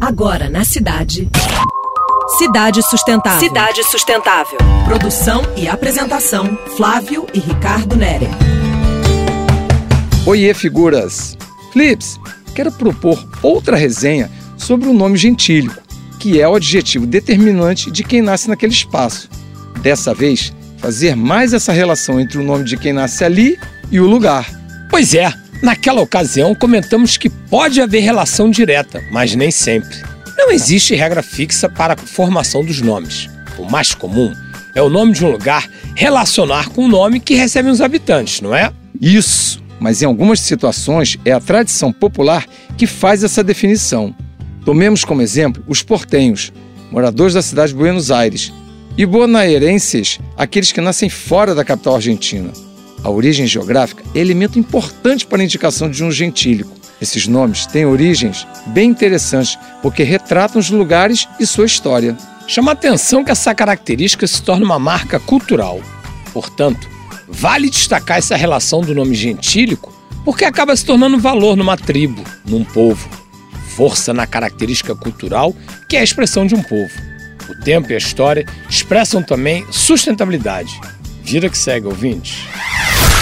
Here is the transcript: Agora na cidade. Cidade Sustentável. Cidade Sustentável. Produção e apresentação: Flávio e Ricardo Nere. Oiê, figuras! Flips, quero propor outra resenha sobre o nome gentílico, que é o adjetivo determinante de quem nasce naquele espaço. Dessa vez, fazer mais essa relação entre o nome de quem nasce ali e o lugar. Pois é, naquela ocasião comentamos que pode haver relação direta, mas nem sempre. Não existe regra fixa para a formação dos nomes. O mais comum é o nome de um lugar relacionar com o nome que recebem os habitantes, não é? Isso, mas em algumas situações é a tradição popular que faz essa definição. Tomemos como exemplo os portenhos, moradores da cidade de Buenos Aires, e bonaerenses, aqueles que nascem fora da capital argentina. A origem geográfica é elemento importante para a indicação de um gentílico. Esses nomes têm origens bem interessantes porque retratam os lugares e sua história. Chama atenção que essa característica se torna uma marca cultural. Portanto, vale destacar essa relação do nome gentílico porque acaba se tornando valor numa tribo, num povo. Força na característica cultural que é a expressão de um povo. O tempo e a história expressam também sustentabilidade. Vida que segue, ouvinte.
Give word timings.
Agora 0.00 0.48
na 0.48 0.64
cidade. 0.64 1.28
Cidade 2.38 2.82
Sustentável. 2.82 3.38
Cidade 3.38 3.84
Sustentável. 3.84 4.58
Produção 4.86 5.42
e 5.58 5.68
apresentação: 5.68 6.58
Flávio 6.74 7.26
e 7.34 7.38
Ricardo 7.38 7.94
Nere. 7.96 8.26
Oiê, 10.24 10.54
figuras! 10.54 11.36
Flips, 11.70 12.18
quero 12.54 12.72
propor 12.72 13.22
outra 13.42 13.76
resenha 13.76 14.30
sobre 14.56 14.88
o 14.88 14.94
nome 14.94 15.18
gentílico, 15.18 15.82
que 16.18 16.40
é 16.40 16.48
o 16.48 16.54
adjetivo 16.54 17.06
determinante 17.06 17.90
de 17.90 18.02
quem 18.02 18.22
nasce 18.22 18.48
naquele 18.48 18.72
espaço. 18.72 19.28
Dessa 19.82 20.14
vez, 20.14 20.50
fazer 20.78 21.14
mais 21.14 21.52
essa 21.52 21.72
relação 21.72 22.18
entre 22.18 22.38
o 22.38 22.42
nome 22.42 22.64
de 22.64 22.78
quem 22.78 22.94
nasce 22.94 23.22
ali 23.22 23.58
e 23.90 24.00
o 24.00 24.06
lugar. 24.06 24.48
Pois 24.88 25.14
é, 25.14 25.30
naquela 25.62 26.00
ocasião 26.00 26.54
comentamos 26.54 27.16
que 27.16 27.28
pode 27.28 27.80
haver 27.80 28.00
relação 28.00 28.50
direta, 28.50 29.02
mas 29.10 29.34
nem 29.34 29.50
sempre. 29.50 29.98
Não 30.36 30.50
existe 30.50 30.94
regra 30.94 31.22
fixa 31.22 31.68
para 31.68 31.94
a 31.94 31.96
formação 31.96 32.64
dos 32.64 32.80
nomes. 32.80 33.28
O 33.58 33.70
mais 33.70 33.94
comum 33.94 34.32
é 34.74 34.80
o 34.80 34.88
nome 34.88 35.12
de 35.12 35.24
um 35.24 35.30
lugar 35.30 35.68
relacionar 35.94 36.70
com 36.70 36.84
o 36.84 36.88
nome 36.88 37.20
que 37.20 37.34
recebem 37.34 37.70
os 37.70 37.80
habitantes, 37.80 38.40
não 38.40 38.54
é? 38.54 38.72
Isso, 39.00 39.62
mas 39.78 40.02
em 40.02 40.06
algumas 40.06 40.40
situações 40.40 41.18
é 41.24 41.32
a 41.32 41.40
tradição 41.40 41.92
popular 41.92 42.46
que 42.76 42.86
faz 42.86 43.22
essa 43.24 43.42
definição. 43.42 44.14
Tomemos 44.64 45.04
como 45.04 45.22
exemplo 45.22 45.62
os 45.66 45.82
portenhos, 45.82 46.52
moradores 46.90 47.34
da 47.34 47.42
cidade 47.42 47.72
de 47.72 47.78
Buenos 47.78 48.10
Aires, 48.10 48.52
e 48.96 49.06
bonaerenses, 49.06 50.18
aqueles 50.36 50.72
que 50.72 50.80
nascem 50.80 51.08
fora 51.08 51.54
da 51.54 51.64
capital 51.64 51.94
argentina. 51.94 52.50
A 53.02 53.08
origem 53.08 53.46
geográfica 53.46 54.04
é 54.14 54.18
elemento 54.18 54.58
importante 54.58 55.26
para 55.26 55.40
a 55.40 55.44
indicação 55.44 55.90
de 55.90 56.04
um 56.04 56.10
gentílico. 56.10 56.80
Esses 57.00 57.26
nomes 57.26 57.64
têm 57.64 57.86
origens 57.86 58.46
bem 58.66 58.90
interessantes 58.90 59.58
porque 59.80 60.02
retratam 60.02 60.60
os 60.60 60.68
lugares 60.68 61.26
e 61.38 61.46
sua 61.46 61.64
história. 61.64 62.16
Chama 62.46 62.72
atenção 62.72 63.24
que 63.24 63.30
essa 63.30 63.54
característica 63.54 64.26
se 64.26 64.42
torna 64.42 64.66
uma 64.66 64.78
marca 64.78 65.18
cultural. 65.18 65.80
Portanto, 66.32 66.86
vale 67.26 67.70
destacar 67.70 68.18
essa 68.18 68.36
relação 68.36 68.82
do 68.82 68.94
nome 68.94 69.14
gentílico 69.14 69.94
porque 70.24 70.44
acaba 70.44 70.76
se 70.76 70.84
tornando 70.84 71.18
valor 71.18 71.56
numa 71.56 71.78
tribo, 71.78 72.22
num 72.44 72.64
povo. 72.64 73.08
Força 73.76 74.12
na 74.12 74.26
característica 74.26 74.94
cultural 74.94 75.54
que 75.88 75.96
é 75.96 76.00
a 76.00 76.04
expressão 76.04 76.46
de 76.46 76.54
um 76.54 76.62
povo. 76.62 76.92
O 77.48 77.54
tempo 77.64 77.90
e 77.90 77.94
a 77.94 77.98
história 77.98 78.44
expressam 78.68 79.22
também 79.22 79.64
sustentabilidade. 79.70 80.78
Vida 81.22 81.48
que 81.48 81.56
segue, 81.56 81.86
ouvinte. 81.86 82.46